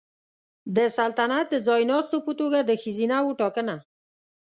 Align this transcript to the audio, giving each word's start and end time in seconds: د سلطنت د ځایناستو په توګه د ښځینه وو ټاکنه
د 0.75 0.77
سلطنت 0.97 1.45
د 1.51 1.55
ځایناستو 1.67 2.17
په 2.25 2.31
توګه 2.39 2.59
د 2.69 2.71
ښځینه 2.81 3.17
وو 3.23 3.37
ټاکنه 3.41 3.75